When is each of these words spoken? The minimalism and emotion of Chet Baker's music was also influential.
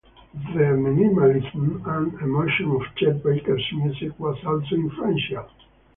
The 0.33 0.65
minimalism 0.81 1.85
and 1.87 2.11
emotion 2.21 2.71
of 2.71 2.81
Chet 2.95 3.23
Baker's 3.23 3.63
music 3.75 4.19
was 4.19 4.35
also 4.43 4.73
influential. 4.73 5.47